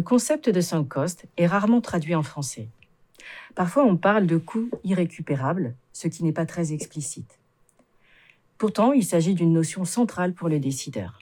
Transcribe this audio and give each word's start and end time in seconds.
Le 0.00 0.04
concept 0.04 0.48
de 0.48 0.62
sunk 0.62 0.84
cost 0.84 1.26
est 1.36 1.46
rarement 1.46 1.82
traduit 1.82 2.14
en 2.14 2.22
français. 2.22 2.68
Parfois, 3.54 3.84
on 3.84 3.98
parle 3.98 4.26
de 4.26 4.38
coûts 4.38 4.70
irrécupérables, 4.82 5.74
ce 5.92 6.08
qui 6.08 6.24
n'est 6.24 6.32
pas 6.32 6.46
très 6.46 6.72
explicite. 6.72 7.38
Pourtant, 8.56 8.92
il 8.92 9.04
s'agit 9.04 9.34
d'une 9.34 9.52
notion 9.52 9.84
centrale 9.84 10.32
pour 10.32 10.48
le 10.48 10.58
décideur. 10.58 11.18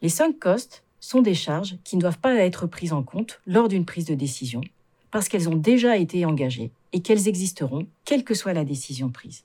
Les 0.00 0.08
sunk 0.08 0.38
costs 0.40 0.82
sont 0.98 1.20
des 1.20 1.34
charges 1.34 1.76
qui 1.84 1.96
ne 1.96 2.00
doivent 2.00 2.20
pas 2.20 2.36
être 2.36 2.66
prises 2.66 2.94
en 2.94 3.02
compte 3.02 3.42
lors 3.46 3.68
d'une 3.68 3.84
prise 3.84 4.06
de 4.06 4.14
décision, 4.14 4.62
parce 5.10 5.28
qu'elles 5.28 5.50
ont 5.50 5.54
déjà 5.54 5.98
été 5.98 6.24
engagées 6.24 6.70
et 6.94 7.02
qu'elles 7.02 7.28
existeront 7.28 7.86
quelle 8.06 8.24
que 8.24 8.32
soit 8.32 8.54
la 8.54 8.64
décision 8.64 9.10
prise. 9.10 9.44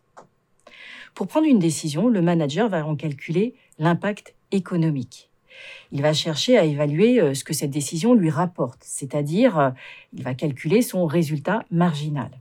Pour 1.14 1.28
prendre 1.28 1.48
une 1.48 1.60
décision, 1.60 2.08
le 2.08 2.22
manager 2.22 2.70
va 2.70 2.86
en 2.86 2.96
calculer 2.96 3.54
l'impact 3.80 4.34
économique. 4.52 5.30
Il 5.92 6.02
va 6.02 6.14
chercher 6.14 6.58
à 6.58 6.66
évaluer 6.66 7.22
euh, 7.22 7.34
ce 7.34 7.44
que 7.44 7.54
cette 7.54 7.72
décision 7.72 8.14
lui 8.14 8.30
rapporte, 8.30 8.82
c'est-à-dire 8.84 9.60
euh, 9.60 9.70
il 10.14 10.24
va 10.24 10.34
calculer 10.34 10.82
son 10.82 11.06
résultat 11.06 11.66
marginal. 11.72 12.32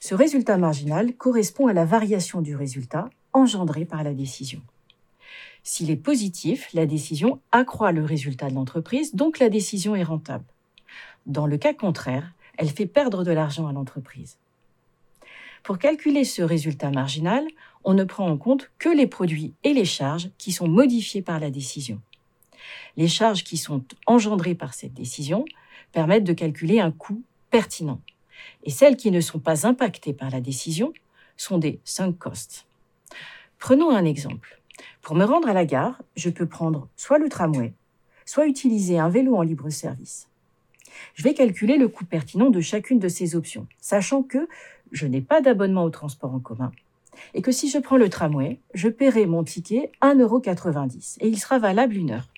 Ce 0.00 0.14
résultat 0.14 0.58
marginal 0.58 1.14
correspond 1.14 1.66
à 1.66 1.72
la 1.72 1.84
variation 1.84 2.42
du 2.42 2.54
résultat 2.54 3.08
engendré 3.32 3.84
par 3.84 4.02
la 4.02 4.12
décision. 4.12 4.60
S'il 5.62 5.90
est 5.90 5.96
positif, 5.96 6.68
la 6.74 6.86
décision 6.86 7.40
accroît 7.50 7.92
le 7.92 8.04
résultat 8.04 8.48
de 8.50 8.54
l'entreprise, 8.54 9.14
donc 9.14 9.38
la 9.38 9.48
décision 9.48 9.96
est 9.96 10.04
rentable. 10.04 10.44
Dans 11.26 11.46
le 11.46 11.58
cas 11.58 11.74
contraire, 11.74 12.32
elle 12.56 12.70
fait 12.70 12.86
perdre 12.86 13.24
de 13.24 13.32
l'argent 13.32 13.66
à 13.66 13.72
l'entreprise. 13.72 14.36
Pour 15.66 15.78
calculer 15.78 16.22
ce 16.22 16.42
résultat 16.42 16.92
marginal, 16.92 17.44
on 17.82 17.92
ne 17.92 18.04
prend 18.04 18.30
en 18.30 18.36
compte 18.36 18.70
que 18.78 18.88
les 18.88 19.08
produits 19.08 19.52
et 19.64 19.74
les 19.74 19.84
charges 19.84 20.30
qui 20.38 20.52
sont 20.52 20.68
modifiés 20.68 21.22
par 21.22 21.40
la 21.40 21.50
décision. 21.50 22.00
Les 22.96 23.08
charges 23.08 23.42
qui 23.42 23.56
sont 23.56 23.82
engendrées 24.06 24.54
par 24.54 24.74
cette 24.74 24.94
décision 24.94 25.44
permettent 25.90 26.22
de 26.22 26.34
calculer 26.34 26.78
un 26.78 26.92
coût 26.92 27.20
pertinent. 27.50 28.00
Et 28.62 28.70
celles 28.70 28.96
qui 28.96 29.10
ne 29.10 29.20
sont 29.20 29.40
pas 29.40 29.66
impactées 29.66 30.12
par 30.12 30.30
la 30.30 30.40
décision 30.40 30.92
sont 31.36 31.58
des 31.58 31.80
sunk 31.82 32.12
costs. 32.12 32.64
Prenons 33.58 33.90
un 33.90 34.04
exemple. 34.04 34.60
Pour 35.02 35.16
me 35.16 35.24
rendre 35.24 35.48
à 35.48 35.52
la 35.52 35.66
gare, 35.66 36.00
je 36.14 36.30
peux 36.30 36.46
prendre 36.46 36.86
soit 36.96 37.18
le 37.18 37.28
tramway, 37.28 37.74
soit 38.24 38.46
utiliser 38.46 39.00
un 39.00 39.08
vélo 39.08 39.34
en 39.34 39.42
libre 39.42 39.68
service. 39.70 40.28
Je 41.14 41.22
vais 41.22 41.34
calculer 41.34 41.78
le 41.78 41.88
coût 41.88 42.04
pertinent 42.04 42.50
de 42.50 42.60
chacune 42.60 42.98
de 42.98 43.08
ces 43.08 43.36
options, 43.36 43.66
sachant 43.80 44.22
que 44.22 44.48
je 44.92 45.06
n'ai 45.06 45.20
pas 45.20 45.40
d'abonnement 45.40 45.84
au 45.84 45.90
transport 45.90 46.34
en 46.34 46.40
commun 46.40 46.72
et 47.34 47.42
que 47.42 47.52
si 47.52 47.70
je 47.70 47.78
prends 47.78 47.96
le 47.96 48.08
tramway, 48.08 48.60
je 48.74 48.88
paierai 48.88 49.26
mon 49.26 49.44
ticket 49.44 49.90
1,90€ 50.02 51.16
et 51.20 51.28
il 51.28 51.38
sera 51.38 51.58
valable 51.58 51.96
une 51.96 52.12
heure. 52.12 52.28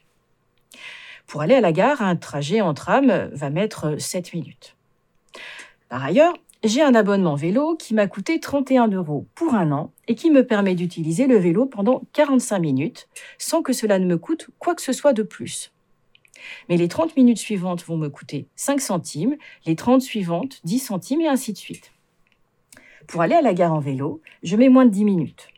Pour 1.26 1.42
aller 1.42 1.54
à 1.54 1.60
la 1.60 1.72
gare, 1.72 2.00
un 2.00 2.16
trajet 2.16 2.60
en 2.60 2.74
tram 2.74 3.28
va 3.32 3.50
mettre 3.50 4.00
7 4.00 4.32
minutes. 4.32 4.76
Par 5.88 6.02
ailleurs, 6.04 6.34
j'ai 6.64 6.82
un 6.82 6.94
abonnement 6.94 7.34
vélo 7.34 7.76
qui 7.76 7.94
m'a 7.94 8.08
coûté 8.08 8.40
31 8.40 8.88
euros 8.88 9.26
pour 9.34 9.54
un 9.54 9.70
an 9.70 9.92
et 10.08 10.14
qui 10.14 10.30
me 10.30 10.44
permet 10.44 10.74
d'utiliser 10.74 11.26
le 11.26 11.36
vélo 11.36 11.66
pendant 11.66 12.02
45 12.14 12.58
minutes 12.58 13.08
sans 13.38 13.62
que 13.62 13.72
cela 13.72 13.98
ne 13.98 14.06
me 14.06 14.18
coûte 14.18 14.48
quoi 14.58 14.74
que 14.74 14.82
ce 14.82 14.92
soit 14.92 15.12
de 15.12 15.22
plus. 15.22 15.70
Mais 16.68 16.76
les 16.76 16.88
30 16.88 17.16
minutes 17.16 17.38
suivantes 17.38 17.84
vont 17.84 17.96
me 17.96 18.08
coûter 18.08 18.46
5 18.56 18.80
centimes, 18.80 19.36
les 19.66 19.76
30 19.76 20.02
suivantes 20.02 20.60
10 20.64 20.78
centimes 20.78 21.20
et 21.20 21.28
ainsi 21.28 21.52
de 21.52 21.58
suite. 21.58 21.92
Pour 23.06 23.22
aller 23.22 23.34
à 23.34 23.42
la 23.42 23.54
gare 23.54 23.72
en 23.72 23.80
vélo, 23.80 24.20
je 24.42 24.56
mets 24.56 24.68
moins 24.68 24.84
de 24.84 24.90
10 24.90 25.04
minutes. 25.04 25.48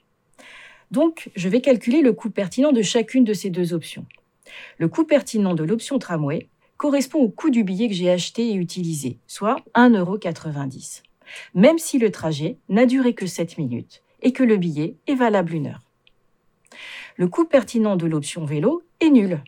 Donc, 0.91 1.31
je 1.37 1.49
vais 1.49 1.61
calculer 1.61 2.03
le 2.03 2.13
coût 2.13 2.31
pertinent 2.31 2.73
de 2.73 2.83
chacune 2.83 3.25
de 3.25 3.35
ces 3.35 3.51
deux 3.51 3.75
options. 3.75 4.07
Le 4.79 4.89
coût 4.89 5.05
pertinent 5.05 5.55
de 5.55 5.65
l'option 5.65 5.99
tramway 5.99 6.49
correspond 6.77 7.21
au 7.21 7.29
coût 7.29 7.51
du 7.51 7.63
billet 7.63 7.89
que 7.89 7.95
j'ai 7.95 8.11
acheté 8.11 8.51
et 8.51 8.55
utilisé, 8.55 9.19
soit 9.27 9.57
1,90€, 9.75 11.03
même 11.55 11.79
si 11.79 11.99
le 11.99 12.11
trajet 12.11 12.57
n'a 12.69 12.87
duré 12.87 13.15
que 13.15 13.27
7 13.27 13.59
minutes 13.59 14.03
et 14.23 14.33
que 14.33 14.43
le 14.43 14.57
billet 14.57 14.97
est 15.07 15.15
valable 15.15 15.55
une 15.55 15.67
heure. 15.69 15.85
Le 17.17 17.29
coût 17.29 17.45
pertinent 17.45 17.97
de 17.97 18.07
l'option 18.07 18.45
vélo 18.45 18.83
est 19.01 19.11
nul. 19.11 19.43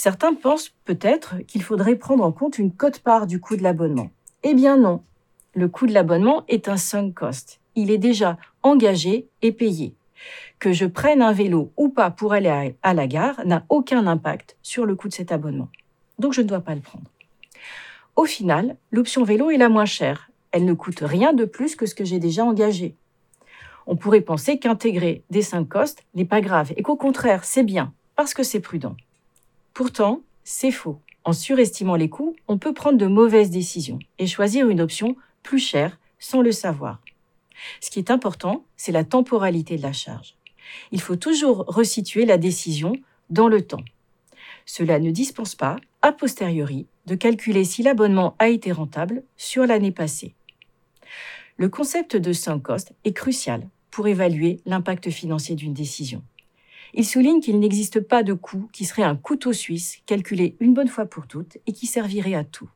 Certains 0.00 0.34
pensent 0.34 0.72
peut-être 0.84 1.38
qu'il 1.48 1.60
faudrait 1.60 1.96
prendre 1.96 2.22
en 2.22 2.30
compte 2.30 2.60
une 2.60 2.70
cote-part 2.70 3.26
du 3.26 3.40
coût 3.40 3.56
de 3.56 3.64
l'abonnement. 3.64 4.12
Eh 4.44 4.54
bien 4.54 4.76
non, 4.76 5.02
le 5.54 5.66
coût 5.66 5.88
de 5.88 5.92
l'abonnement 5.92 6.44
est 6.46 6.68
un 6.68 6.76
sunk 6.76 7.14
cost. 7.16 7.58
Il 7.74 7.90
est 7.90 7.98
déjà 7.98 8.38
engagé 8.62 9.26
et 9.42 9.50
payé. 9.50 9.96
Que 10.60 10.72
je 10.72 10.86
prenne 10.86 11.20
un 11.20 11.32
vélo 11.32 11.72
ou 11.76 11.88
pas 11.88 12.12
pour 12.12 12.32
aller 12.32 12.76
à 12.80 12.94
la 12.94 13.08
gare 13.08 13.44
n'a 13.44 13.64
aucun 13.70 14.06
impact 14.06 14.56
sur 14.62 14.86
le 14.86 14.94
coût 14.94 15.08
de 15.08 15.14
cet 15.14 15.32
abonnement. 15.32 15.68
Donc 16.20 16.32
je 16.32 16.42
ne 16.42 16.46
dois 16.46 16.60
pas 16.60 16.76
le 16.76 16.80
prendre. 16.80 17.10
Au 18.14 18.24
final, 18.24 18.76
l'option 18.92 19.24
vélo 19.24 19.50
est 19.50 19.56
la 19.56 19.68
moins 19.68 19.84
chère. 19.84 20.30
Elle 20.52 20.64
ne 20.64 20.74
coûte 20.74 21.00
rien 21.00 21.32
de 21.32 21.44
plus 21.44 21.74
que 21.74 21.86
ce 21.86 21.96
que 21.96 22.04
j'ai 22.04 22.20
déjà 22.20 22.44
engagé. 22.44 22.94
On 23.88 23.96
pourrait 23.96 24.20
penser 24.20 24.60
qu'intégrer 24.60 25.24
des 25.30 25.42
sunk 25.42 25.64
costs 25.64 26.04
n'est 26.14 26.24
pas 26.24 26.40
grave 26.40 26.72
et 26.76 26.82
qu'au 26.82 26.94
contraire, 26.94 27.42
c'est 27.42 27.64
bien 27.64 27.92
parce 28.14 28.32
que 28.32 28.44
c'est 28.44 28.60
prudent. 28.60 28.94
Pourtant, 29.78 30.22
c'est 30.42 30.72
faux. 30.72 31.00
En 31.22 31.32
surestimant 31.32 31.94
les 31.94 32.08
coûts, 32.08 32.34
on 32.48 32.58
peut 32.58 32.74
prendre 32.74 32.98
de 32.98 33.06
mauvaises 33.06 33.50
décisions 33.50 34.00
et 34.18 34.26
choisir 34.26 34.68
une 34.68 34.80
option 34.80 35.14
plus 35.44 35.60
cher 35.60 36.00
sans 36.18 36.42
le 36.42 36.50
savoir. 36.50 37.00
Ce 37.80 37.88
qui 37.88 38.00
est 38.00 38.10
important, 38.10 38.64
c'est 38.76 38.90
la 38.90 39.04
temporalité 39.04 39.76
de 39.76 39.82
la 39.84 39.92
charge. 39.92 40.34
Il 40.90 41.00
faut 41.00 41.14
toujours 41.14 41.58
resituer 41.68 42.26
la 42.26 42.38
décision 42.38 42.94
dans 43.30 43.46
le 43.46 43.62
temps. 43.62 43.84
Cela 44.66 44.98
ne 44.98 45.12
dispense 45.12 45.54
pas, 45.54 45.76
a 46.02 46.10
posteriori, 46.10 46.88
de 47.06 47.14
calculer 47.14 47.62
si 47.62 47.84
l'abonnement 47.84 48.34
a 48.40 48.48
été 48.48 48.72
rentable 48.72 49.22
sur 49.36 49.64
l'année 49.64 49.92
passée. 49.92 50.34
Le 51.56 51.68
concept 51.68 52.16
de 52.16 52.32
sunk 52.32 52.62
cost 52.62 52.94
est 53.04 53.12
crucial 53.12 53.68
pour 53.92 54.08
évaluer 54.08 54.60
l'impact 54.66 55.10
financier 55.10 55.54
d'une 55.54 55.72
décision. 55.72 56.24
Il 56.94 57.06
souligne 57.06 57.40
qu'il 57.40 57.58
n'existe 57.58 58.00
pas 58.00 58.22
de 58.22 58.32
coût 58.32 58.68
qui 58.72 58.84
serait 58.84 59.02
un 59.02 59.16
couteau 59.16 59.52
suisse 59.52 59.98
calculé 60.06 60.56
une 60.60 60.74
bonne 60.74 60.88
fois 60.88 61.06
pour 61.06 61.26
toutes 61.26 61.58
et 61.66 61.72
qui 61.72 61.86
servirait 61.86 62.34
à 62.34 62.44
tout. 62.44 62.68